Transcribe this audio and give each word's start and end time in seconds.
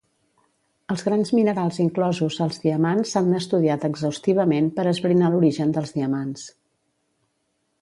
Els 0.93 1.01
grans 1.09 1.31
minerals 1.39 1.75
inclosos 1.83 2.37
als 2.45 2.57
diamants 2.63 3.11
s'han 3.15 3.29
estudiat 3.41 3.85
exhaustivament 3.91 4.71
per 4.79 4.87
esbrinar 4.93 5.31
l'origen 5.35 5.77
dels 5.77 5.95
diamants. 5.99 6.49